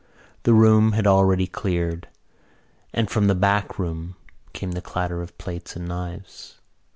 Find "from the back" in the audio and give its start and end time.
3.07-3.77